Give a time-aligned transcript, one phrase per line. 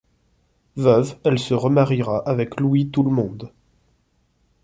[0.77, 3.51] Veuve, elle se remariera avec Louis Toulemonde.